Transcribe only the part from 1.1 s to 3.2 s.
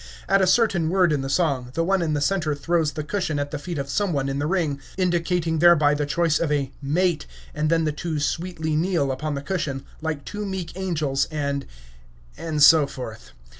in the song, the one in the center throws the